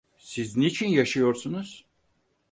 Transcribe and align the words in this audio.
Siz 0.17 0.57
niçin 0.57 0.87
yaşıyorsunuz? 0.87 1.85